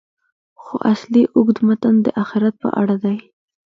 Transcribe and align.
خو 0.61 0.73
اصلي 0.93 1.23
اوږد 1.35 1.57
متن 1.67 1.95
د 2.05 2.07
آخرت 2.23 2.53
په 2.63 2.69
اړه 2.81 2.95
دی. 3.03 3.17